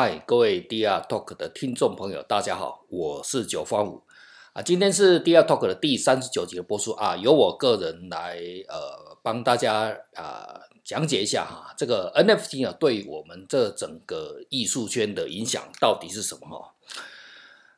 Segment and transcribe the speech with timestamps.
[0.00, 4.04] 嗨，各位 DR Talk 的听众朋友，大家好，我是九方五
[4.52, 4.62] 啊。
[4.62, 8.38] 今天是 DR Talk 的第三十九集的播出啊，由我个人来
[8.68, 16.74] 呃帮大家啊讲解一下哈，这个 NFT 啊对我们这整个艺术圈的影响到底是什么哈？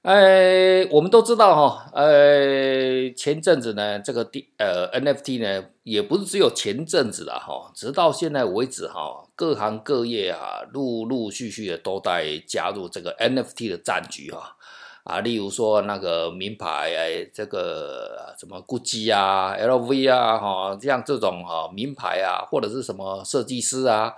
[0.03, 14.57] 哎，我们都知道哈，呃，前阵子呢，这个 D 呃 NFT 呢，也不是只有前阵子了哈，直到现在为止哈，各行各业啊，陆陆续续的都在加入这个 NFT 的战局哈，
[15.05, 24.14] 啊，例如说那个名牌哎，这个什么 GUCCI 啊、LV 啊哈，像这种哈名牌啊，或者是什么设计师啊。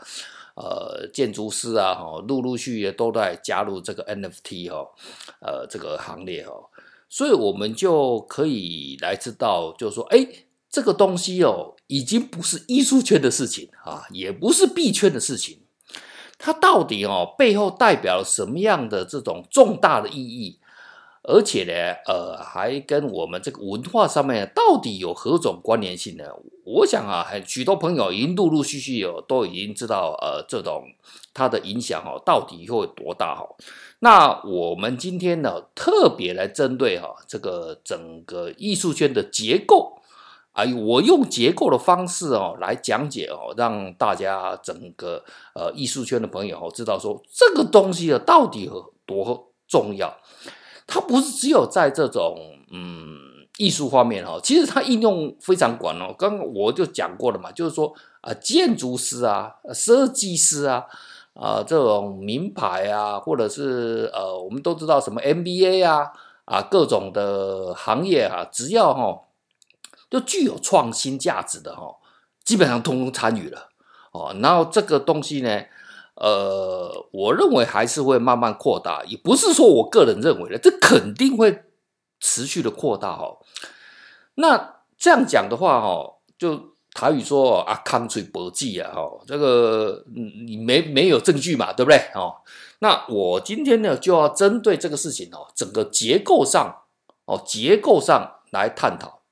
[0.54, 4.86] 呃，建筑师啊，哈，陆陆续续都在加入这个 NFT 哈，
[5.40, 6.68] 呃，这个行列哦，
[7.08, 10.26] 所以我们就可以来知道，就是说，哎，
[10.70, 15.60] 这个东西哦，已经不是艺术圈的事情啊，也不是币圈的事情，
[16.38, 20.58] 它到底哦背后代表了什么样的这种重大的意义？
[21.24, 21.72] 而且呢，
[22.06, 26.24] 呃，还跟我们这个文化上面到底有何种关联性呢？
[26.64, 30.84] 我想啊，很许多朋友已经陆陆续续有都已经知道，呃，这种
[31.32, 33.46] 它的影响哦，到底会多大哈？
[34.00, 40.00] 那我们今天呢，特别来针对哈这个整个艺术圈的结构
[40.50, 50.12] 啊，我用结构的方式哦来讲解哦，让大家整个呃艺术圈的朋友哦知道说这个东西啊到底有多重要。
[50.92, 52.36] 它不是只有在这种
[52.70, 53.16] 嗯
[53.56, 56.14] 艺术方面哈，其实它应用非常广哦。
[56.18, 60.84] 刚刚我就讲过了嘛，就是说啊，建筑师啊、设计师啊、
[61.32, 66.12] 啊这种名牌啊，或者是呃，我们都知道什么 MBA 啊
[66.44, 69.22] 啊各种的行业啊，只要哈
[70.10, 71.96] 就具有创新价值的哈，
[72.44, 73.70] 基本上通通参与了
[74.10, 74.36] 哦。
[74.42, 75.62] 然后这个东西呢。
[76.22, 81.64] 呃，我认为还是会慢慢扩大，也不是说我个人认为的，这肯定会
[82.20, 83.38] 持续的扩大哈。
[84.36, 90.04] 那这样讲的话哈，就台语说啊，空嘴薄记啊哈，这个
[90.46, 91.98] 你没没有证据嘛，对不对？
[92.14, 92.36] 哦，
[92.78, 96.82] 那我今天呢就要针对这个事情哦，整个结构上
[97.24, 99.22] 哦，结构上来探讨。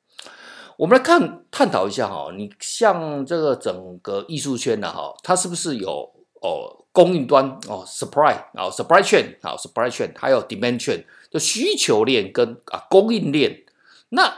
[0.76, 6.16] 我们来看探讨一下哈，你像这个整个艺术圈呢哈，它是不是有？
[6.42, 13.64] 哦，供应端哦，supply 啊，supply chain 啊，supply chain，还有 demand chain，就需求链跟啊供应链，
[14.10, 14.30] 那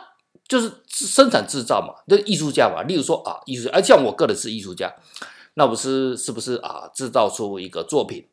[0.47, 2.85] 就是生产制造嘛，这艺术家嘛。
[2.85, 4.95] 例如说啊，艺术家，像我个人是艺术家，
[5.55, 8.25] 那不是是不是啊，制造出一个作品，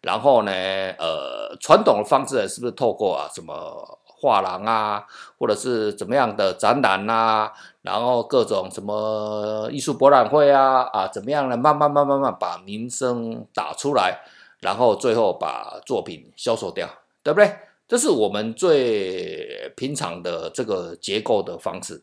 [0.00, 0.50] 然后呢，
[0.98, 4.00] 呃，传统的方式是不是透过啊什么？
[4.18, 5.04] 画廊啊，
[5.38, 7.52] 或者是怎么样的展览啊，
[7.86, 11.56] 然后各种什么艺术博览会啊啊，怎么样呢？
[11.56, 14.22] 慢慢慢慢慢把名声打出来，
[14.58, 16.88] 然后最后把作品销售掉，
[17.22, 17.56] 对不对？
[17.86, 22.02] 这是我们最平常的这个结构的方式。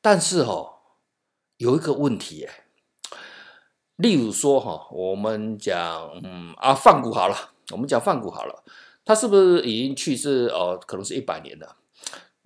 [0.00, 0.70] 但是哦，
[1.58, 2.48] 有一个问题，
[3.96, 7.36] 例如说哈，我们讲嗯啊，范古好了，
[7.70, 8.62] 我们讲范古好了。
[9.04, 10.46] 他是不是已经去世？
[10.46, 11.76] 哦，可能是一百年了。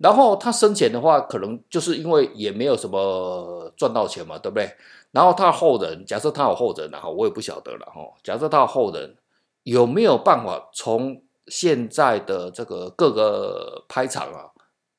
[0.01, 4.73] 然后他生前的话，可能就是因为也没有什么赚到钱嘛，对不对？
[5.11, 8.01] 然后他的后人，假设他有后人，然后我也不晓得了哈。
[8.23, 9.15] 假设他的后人
[9.63, 14.51] 有没有办法从现在的这个各个拍场啊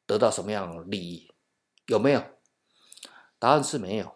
[0.06, 1.28] 得到什么样的利益？
[1.86, 2.22] 有没有？
[3.38, 4.12] 答案是没有。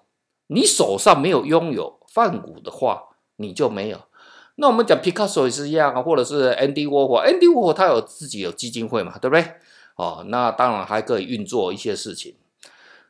[0.48, 3.98] 你手上没有拥有梵谷的话，你就没有。
[4.56, 9.44] 那我们讲皮卡索也是一样啊，或者是 Andy Warhol，Andy Warhol 他有自己有基金会嘛，对不对？
[9.96, 12.36] 哦，那当然还可以运作一些事情。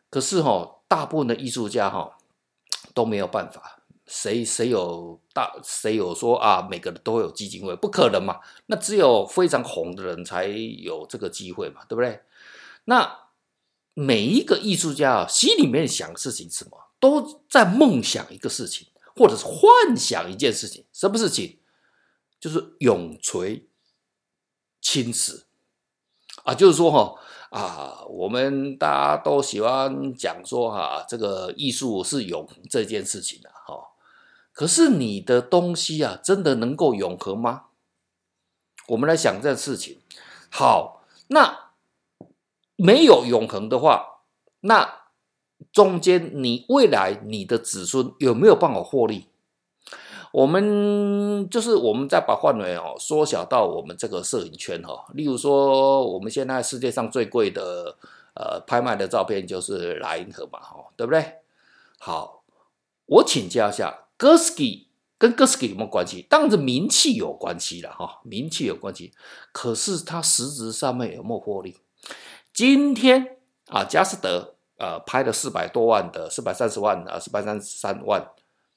[0.08, 2.12] 可是哈、哦，大部分的艺术家哈、哦、
[2.94, 3.82] 都没有办法。
[4.06, 8.40] 谁谁有大谁有说啊，每个人都有基金会，不可能嘛？
[8.66, 12.22] 那只有非常红的人才有这个机会嘛，对不对？
[12.84, 13.28] 那
[13.94, 16.78] 每一个艺术家啊，心里面想的事情什么？
[16.98, 18.88] 都在梦想一个事情。
[19.18, 21.58] 或者是幻想一件事情，什么事情？
[22.38, 23.66] 就是永垂
[24.82, 25.45] 青史
[26.46, 26.54] 啊！
[26.54, 27.14] 就是说哈
[27.50, 33.88] 啊，我们大家都喜欢讲说哈，这个艺术是永这件事情的哈。
[34.52, 37.64] 可是你的东西啊，真的能够永恒吗？
[38.88, 39.98] 我们来想这件事情。
[40.50, 41.72] 好，那
[42.76, 44.22] 没有永恒的话，
[44.60, 45.04] 那。
[45.72, 49.28] 中间，你未来你的子孙有没有办法获利？
[50.36, 57.96] 我们就是我们再把范围哦缩小到我们这个摄影圈哈，例如说我们现在世界上最贵的
[58.34, 61.24] 呃拍卖的照片就是莱茵河嘛哈，对不对？
[61.98, 62.42] 好，
[63.06, 66.26] 我请教一下，Gucci 跟 Gursky 有没有关系？
[66.28, 69.14] 当然名气有关系了哈，名气有关系。
[69.52, 71.78] 可是它实质上面有没有获利？
[72.52, 73.38] 今天
[73.70, 78.22] 啊，佳士得呃拍了四百多万的四百三十万啊，四百三十三万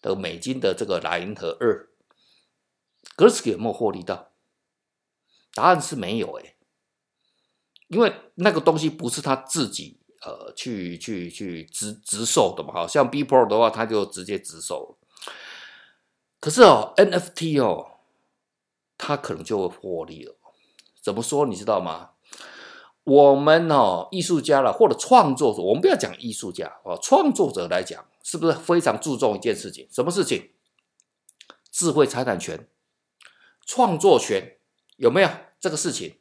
[0.02, 1.90] 的美金的这个莱茵河二
[3.18, 4.32] ，Gursky 有没有获利到？
[5.54, 6.56] 答案是没有诶、
[7.88, 14.98] 因为那个东西不是他自己呃去去去直直售的嘛，好像 B Pro 的话，他就直接直售。
[16.40, 18.00] 可是哦，NFT 哦，
[18.98, 20.36] 他可能就会获利了。
[21.02, 21.46] 怎么说？
[21.46, 22.12] 你知道吗？
[23.04, 29.88] 我们哦，艺术家了或者创作者，我们不要讲艺术家哦，创作者来讲，是不是非常注重一件事情？
[29.92, 30.52] 什么事情？
[31.72, 32.68] 智慧财产权、
[33.66, 34.58] 创作权
[34.98, 35.30] 有没有
[35.60, 36.18] 这个事情？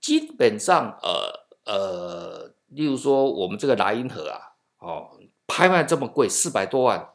[0.00, 7.10] 基本上，呃呃，例如说我们这个莱茵河啊，哦，拍卖这么贵，四百多万，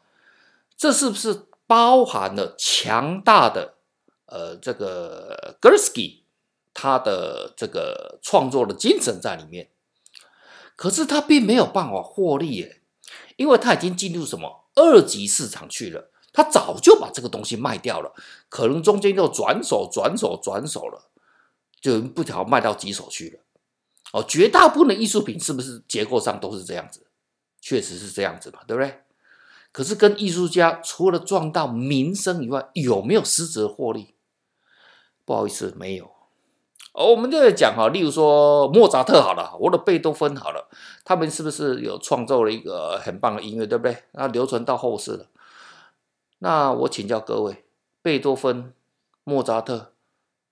[0.76, 1.48] 这是不是？
[1.66, 3.78] 包含了强大的
[4.26, 6.24] 呃这个 Gersky
[6.74, 9.70] 他的这个创作的精神在里面，
[10.76, 12.82] 可是他并没有办法获利耶，
[13.36, 18.12] 因为他已经进入什么二级市场去了，他早就把这个东西卖掉了，
[18.48, 21.10] 可能中间又转手转手转手了，
[21.80, 23.40] 就不晓得卖到几手去了。
[24.12, 27.06] 哦，绝大部分的艺术品是不是结构上都是这样子？
[27.60, 29.00] 确实是这样子嘛，对不对？
[29.72, 34.14] 可是，跟艺术家除了赚到名声以外，有没有实质的获利？
[35.24, 36.13] 不好意思，没有。
[36.94, 40.68] 哦，我们就在讲哈，例如说莫扎特好了，我的贝多芬好了，
[41.04, 44.04] 他们是不是有创作了一个很棒的音乐，对不对？
[44.12, 45.26] 那流传到后世了。
[46.38, 47.64] 那我请教各位，
[48.00, 48.72] 贝多芬、
[49.24, 49.92] 莫扎特，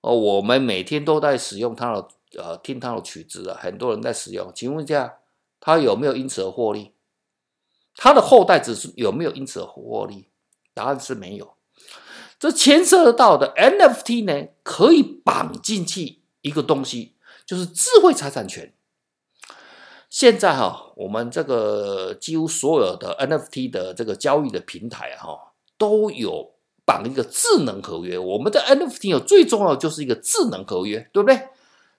[0.01, 4.51] 哦，我们每天都在使用他的呃，听他的曲子啊，很多人在使用。
[4.53, 5.19] 请问一下，
[5.61, 6.93] 他有没有因此而获利？
[7.95, 10.29] 他的后代子孙有没有因此而获利？
[10.75, 11.55] 答案是没有。
[12.41, 17.15] 这牵涉到的 NFT 呢，可以绑进去一个东西，
[17.47, 18.75] 就是智慧财产权。
[20.11, 26.53] 现在哈，我们这个几乎所有的 NFT 的这个交易的平台哈，都有
[26.85, 28.19] 绑一个智能合约。
[28.19, 31.49] 我们的 NFT 有最重要的就是一个智能合约，对不对？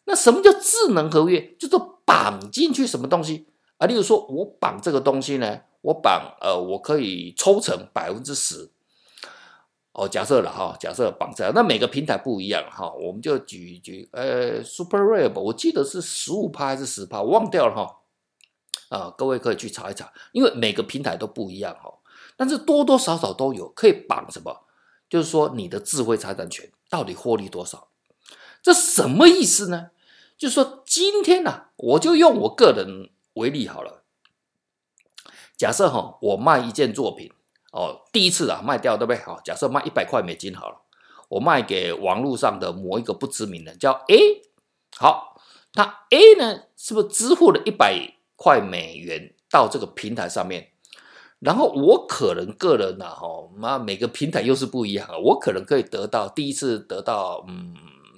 [0.05, 1.55] 那什么叫智能合约？
[1.57, 1.75] 就是
[2.05, 3.47] 绑进去什么东西
[3.77, 3.87] 啊？
[3.87, 5.61] 例如说我绑这个东西呢？
[5.81, 8.69] 我绑呃，我可以抽成百分之十
[9.93, 10.07] 哦。
[10.07, 17.99] 假设了哈，假设绑这样，那每个平台不一样哈，我们就举举呃，Super Rare，我记得是十五趴还是十趴，忘掉了哈。
[18.89, 21.91] 啊，各位可以去查一查，因为每个平台都不一样哈。
[22.35, 24.65] 但是多多少少都有可以绑什么，
[25.09, 27.87] 就是说你的智慧财产权到底获利多少？
[28.61, 29.91] 这什么意思呢？
[30.37, 34.03] 就是说今天呢、啊，我就用我个人为例好了。
[35.55, 37.31] 假设哈，我卖一件作品
[37.73, 39.19] 哦，第一次啊卖掉，对不对？
[39.23, 40.77] 好，假设卖一百块美金好了，
[41.27, 44.43] 我卖给网络上的某一个不知名的叫 A，
[44.95, 45.41] 好，
[45.73, 50.69] 那 A 呢，是不是支付了一百块美元到这个平台上面？
[51.39, 57.73] 然后我可能个人呐，哈，那每个平台又是不一样，我可能可以得到第一次得到嗯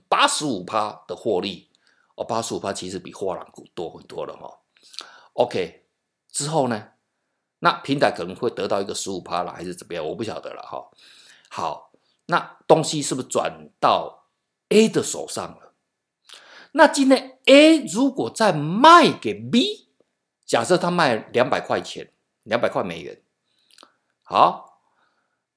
[0.09, 1.69] 八十五趴的获利，
[2.15, 4.59] 哦，八十五趴其实比货郎股多很多了哈。
[5.31, 5.85] OK，
[6.29, 6.89] 之后呢？
[7.65, 10.05] 那平台可能会得到一个十五趴了，还是怎么样？
[10.05, 10.87] 我不晓得了哈。
[11.49, 11.91] 好，
[12.27, 14.27] 那东西是不是转到
[14.69, 15.73] A 的手上了？
[16.73, 19.89] 那今天 A 如果再卖给 B，
[20.45, 23.23] 假设他卖两百块钱，两百块美元。
[24.21, 24.83] 好，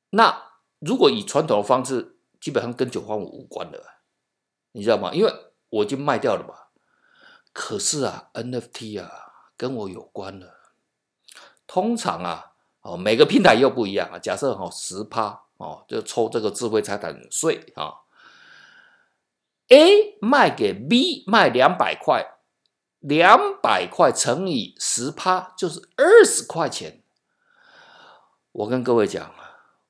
[0.08, 3.84] 那如果以传统的方式，基本上跟九方五无关的，
[4.72, 5.12] 你知道吗？
[5.12, 5.34] 因为
[5.68, 6.54] 我已经卖掉了嘛。
[7.52, 9.10] 可是啊，NFT 啊，
[9.58, 10.54] 跟我有关了。
[11.68, 14.18] 通常啊，哦，每个平台又不一样啊。
[14.18, 17.94] 假设哈十趴哦，就抽这个智慧财产税啊。
[19.68, 22.38] A 卖给 B 卖两百块，
[23.00, 27.02] 两百块乘以十趴就是二十块钱。
[28.50, 29.32] 我跟各位讲，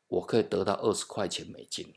[0.09, 1.95] 我可以得到二十块钱美金。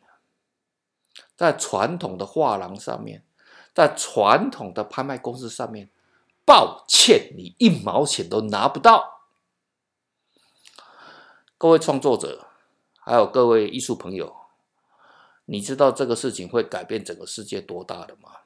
[1.35, 3.25] 在传统的画廊上面，
[3.73, 5.89] 在传统的拍卖公司上面，
[6.45, 9.20] 抱歉，你一毛钱都拿不到。
[11.61, 12.47] 各位创作者，
[13.01, 14.35] 还有各位艺术朋友，
[15.45, 18.39] 你知道这个事情会改变整个世界多大的吗？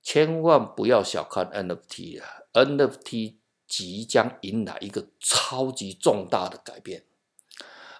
[0.00, 7.02] 千万不要小看 NFT 啊！NFT 即将迎来一个超级重大的改变，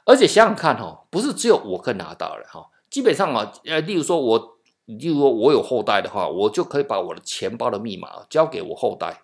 [0.04, 9.22] 而且想想看哈，不是只有我可以拿到了哈，基本上啊，呃，例如说我，例如说我有后代的话，我就可以把我的钱包的密码交给我后代，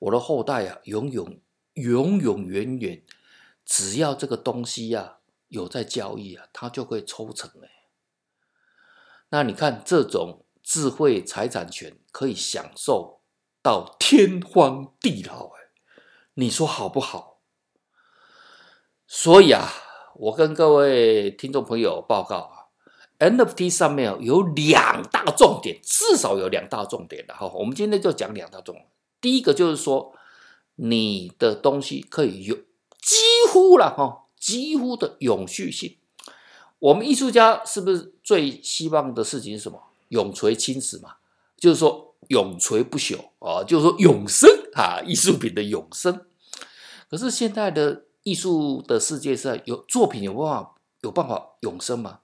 [0.00, 1.28] 我的后代啊，拥有。
[1.74, 3.02] 永永远远
[3.64, 7.68] 只要这个东西呀、啊、有在交易啊，它就会抽成哎。
[9.30, 13.20] 那你看这种智慧财产权可以享受
[13.62, 15.60] 到天荒地老哎，
[16.34, 17.40] 你说好不好？
[19.06, 19.68] 所以啊，
[20.16, 22.68] 我跟各位听众朋友报告啊
[23.18, 27.46] ，NFT 上面有两大重点，至少有两大重点的哈。
[27.54, 28.86] 我们今天就讲两大重点。
[29.20, 30.14] 第一个就是说，
[30.76, 33.16] 你的东西可以有几
[33.52, 35.96] 乎了哈，几乎的永续性。
[36.78, 39.80] 我们艺术家是不是最希望的事情是什么？
[40.08, 41.14] 永垂青史嘛，
[41.56, 46.26] 就是说永垂不朽啊，就是说永生啊，艺术品的永生。
[47.08, 52.20] 可是现在的艺术的世界上，有作品有办法有办法永生吗？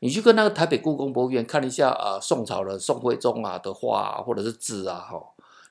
[0.00, 5.20] 你去跟那个台北故宫博物院看一下啊，宋朝的宋徽宗啊的画啊，或者是字啊，哈。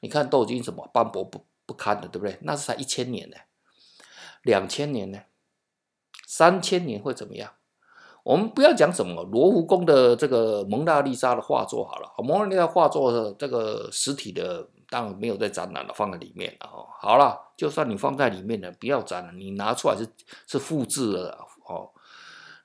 [0.01, 2.39] 你看都已经什么斑驳不不堪的，对不对？
[2.41, 3.37] 那是才一千年呢，
[4.41, 5.19] 两千年呢，
[6.25, 7.53] 三千年会怎么样？
[8.23, 16.87] 我们不要讲什么罗浮宫的这个蒙娜丽莎的画作好了，蒙娜丽莎画作的这个实体的当然没有在展览了，放在里面了哦。
[16.99, 20.09] 好了，就算你放在里面了，不要展了，你拿出来是
[20.47, 21.91] 是复制了哦，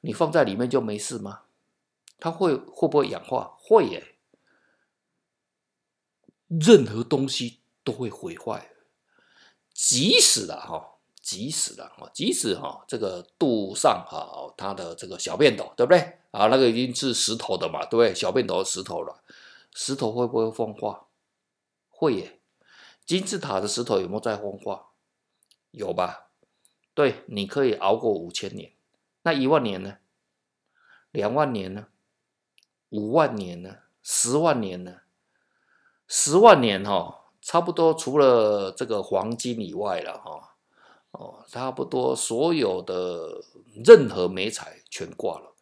[0.00, 1.42] 你放在里面就没事吗？
[2.18, 3.54] 它会会不会氧化？
[3.58, 4.02] 会耶。
[6.48, 8.70] 任何东西都会毁坏，
[9.74, 16.20] 急死了哈，急死了哈，即使哈，这个杜尚哈，他的这个小便斗，对不对？
[16.30, 18.14] 啊，那个已经是石头的嘛，对不对？
[18.14, 19.22] 小便斗石头了，
[19.74, 21.08] 石头会不会风化？
[21.90, 22.40] 会耶。
[23.04, 24.90] 金字塔的石头有没有在风化？
[25.72, 26.28] 有吧？
[26.94, 28.72] 对，你可以熬过五千年，
[29.22, 29.98] 那一万年呢？
[31.10, 31.88] 两万年呢？
[32.90, 33.78] 五万年呢？
[34.02, 35.00] 十万年呢？
[36.06, 40.54] 十万年哈，差不多除了这个黄金以外了哈，
[41.10, 43.44] 哦，差不多所有的
[43.84, 45.52] 任何美材全挂了。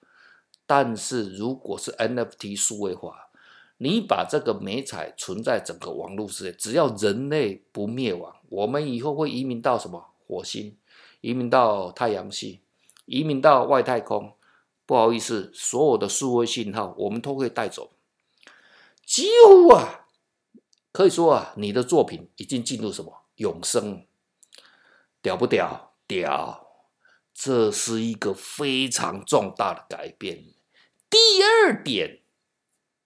[0.64, 3.30] 但是如果是 NFT 数位化，
[3.78, 10.76] 你把这个美材存在整个网络世界，只要人类不灭亡，我们以后会移民到什么火星，
[11.20, 12.60] 移民到太阳系，
[13.06, 14.34] 移民到外太空。
[14.86, 17.90] 不好意思，所有的数位信号我们都会带走，
[19.04, 20.01] 几乎啊。
[20.92, 24.06] 可以说啊，你的作品已经进入什么永生？
[25.22, 25.94] 屌不屌？
[26.06, 26.66] 屌！
[27.34, 30.44] 这是一个非常重大的改变。
[31.08, 32.20] 第二点，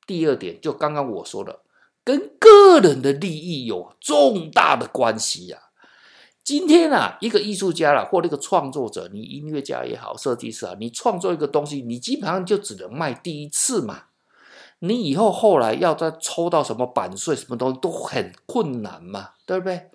[0.04, 1.60] 第二点就刚刚我说的，
[2.02, 5.70] 跟个人的利益有重大的关系呀。
[6.42, 14.06] 今天啊，一个艺术家啦，或者一个创作者，你音乐家也好，设计师啊，你创作一个东西，你基本上就只能卖第一次嘛。
[14.80, 19.90] 你以后后来要再抽到什么版税，什么东西都很困难嘛，对不对？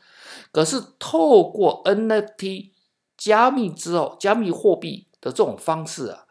[0.51, 2.71] 可是透过 NFT
[3.15, 6.25] 加密之后，加密货币的这种方式啊，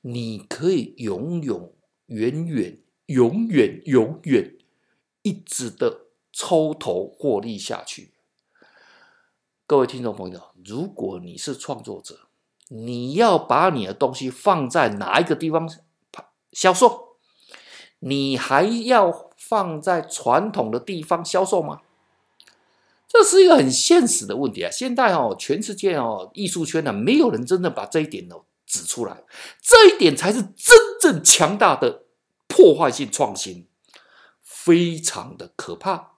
[0.00, 1.72] 你可以永永
[2.06, 4.56] 远远、永远永远
[5.22, 8.14] 一直的抽头获利下去。
[9.66, 12.20] 各位听众朋友，如果你是创作者，
[12.68, 15.68] 你要把你的东西放在哪一个地方
[16.52, 17.03] 销售？
[18.06, 21.80] 你还要放在传统的地方销售吗？
[23.08, 24.70] 这是一个很现实的问题啊！
[24.70, 29.22] 现在哦，全世界哦，艺术圈呢，没有人真的把这一点哦指出来，
[29.62, 32.02] 这一点才是真正强大的
[32.46, 33.66] 破坏性创新，
[34.42, 36.16] 非常的可怕，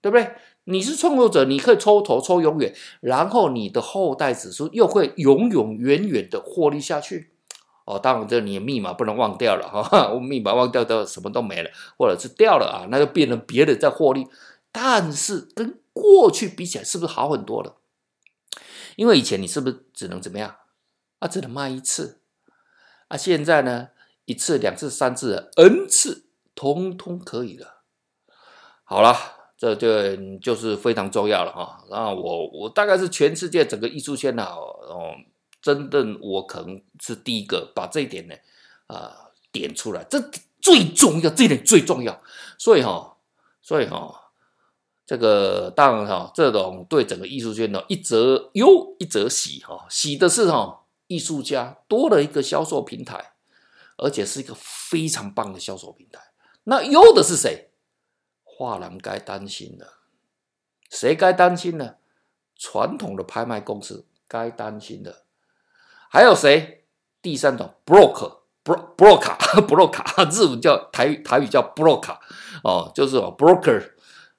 [0.00, 0.34] 对不对？
[0.64, 7.32] 你是创作者，你可以抽头抽永远，然后你的后代子孙又会永永远远的获利下去。
[7.90, 14.28] 哦，当然，这你密码不能忘掉了 哈，我密码忘掉都什么都没了，或者是掉了啊，那就变成别人在获利。
[14.70, 17.78] 但是跟过去比起来，是不是好很多了？
[18.94, 20.54] 因为以前你是不是只能怎么样
[21.18, 21.26] 啊？
[21.26, 22.20] 只能卖一次
[23.08, 23.16] 啊？
[23.16, 23.88] 现在呢，
[24.26, 27.82] 一次、两次、三次、N 次，通通可以了。
[28.84, 29.16] 好了，
[29.58, 31.84] 这就就是非常重要了哈。
[31.90, 35.16] 那我我大概是全世界整个艺术圈的哦。
[35.62, 38.34] 真的，我可能是第一个把这一点呢，
[38.86, 40.18] 啊、点出来，这
[40.60, 42.22] 最重要，这一点最重要。
[42.58, 43.16] 所以哈、哦，
[43.60, 44.14] 所以哈、哦，
[45.04, 49.86] 这个当然哈，这种对整个艺术圈呢，一则忧，一则喜哈。
[49.90, 53.32] 喜的是哈，艺术家多了一个销售平台，
[53.98, 56.20] 而且是一个非常棒的销售平台。
[56.64, 57.70] 那忧的是谁？
[58.44, 59.94] 画廊该担心的，
[60.90, 61.96] 谁该担心呢？
[62.56, 65.24] 传统的拍卖公司该担心的。
[66.12, 66.82] 还有谁？
[67.22, 72.18] 第三种，broker，bro，broker，broker， 日文叫台语台语叫 broker，
[72.64, 73.92] 哦，就是，broker，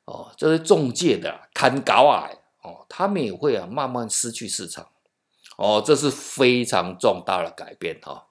[0.03, 2.27] 哦，就是中介的看高啊，
[2.61, 4.89] 哦，他们也会啊慢慢失去市场，
[5.55, 8.25] 哦，这是非常重大的改变哈。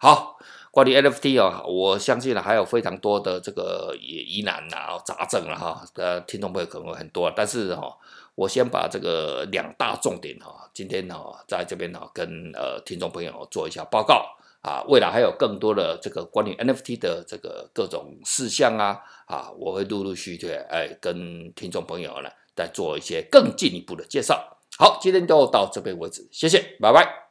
[0.00, 0.38] 好，
[0.70, 5.84] 关于 NFT 啊，我相信呢还有非常多的这个疑难啊、杂症了哈。
[5.94, 7.98] 呃，听众朋友可能很多，但是哈，
[8.38, 14.24] 我先把这个两大重点哈，今天哈在这边哈跟呃听众朋友做一下报告
[14.62, 14.84] 啊。
[14.86, 24.56] 未来还有更多的这个关于 NFT 的这个各种事项啊啊，我会陆陆续续哎跟听众朋友呢再做一些更进一步的介绍。
[24.78, 27.27] 好，今天就到这边为止，谢谢，拜拜。